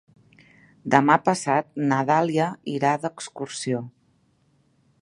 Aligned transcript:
Demà 0.95 1.17
passat 1.27 1.69
na 1.91 2.01
Dàlia 2.09 2.49
irà 2.79 2.95
d'excursió. 3.05 3.85